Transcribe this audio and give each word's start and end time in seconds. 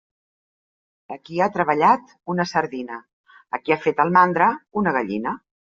A 1.15 1.17
qui 1.27 1.41
ha 1.41 1.49
treballat, 1.57 2.15
una 2.35 2.47
sardina; 2.53 2.99
a 3.59 3.63
qui 3.65 3.77
ha 3.77 3.81
fet 3.87 4.05
el 4.07 4.15
mandra, 4.19 4.53
una 4.83 4.99
gallina. 5.01 5.41